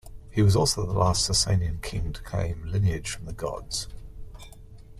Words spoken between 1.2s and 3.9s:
Sasanian king to claim lineage from the gods.